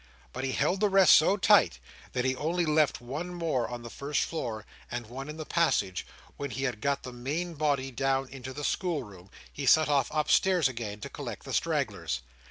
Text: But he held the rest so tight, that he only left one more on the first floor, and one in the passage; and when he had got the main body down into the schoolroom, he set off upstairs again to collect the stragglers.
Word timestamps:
But 0.33 0.43
he 0.43 0.53
held 0.53 0.79
the 0.79 0.89
rest 0.89 1.13
so 1.13 1.37
tight, 1.37 1.77
that 2.13 2.25
he 2.25 2.35
only 2.35 2.65
left 2.65 3.01
one 3.01 3.31
more 3.35 3.69
on 3.69 3.83
the 3.83 3.89
first 3.91 4.23
floor, 4.23 4.65
and 4.89 5.05
one 5.05 5.29
in 5.29 5.37
the 5.37 5.45
passage; 5.45 6.07
and 6.27 6.33
when 6.37 6.49
he 6.49 6.63
had 6.63 6.81
got 6.81 7.03
the 7.03 7.13
main 7.13 7.53
body 7.53 7.91
down 7.91 8.27
into 8.29 8.51
the 8.51 8.63
schoolroom, 8.63 9.29
he 9.53 9.67
set 9.67 9.89
off 9.89 10.09
upstairs 10.09 10.67
again 10.67 11.01
to 11.01 11.09
collect 11.11 11.43
the 11.43 11.53
stragglers. 11.53 12.21